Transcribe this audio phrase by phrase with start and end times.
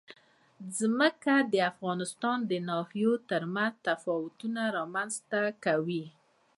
[0.77, 6.05] ځمکه د افغانستان د ناحیو ترمنځ تفاوتونه رامنځ ته کوي.